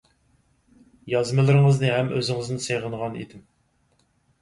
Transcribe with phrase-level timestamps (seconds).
[1.13, 3.49] يازمىلىرىڭىزنى ھەم ئۆزىڭىزنى سېغىنغان ئىدىم.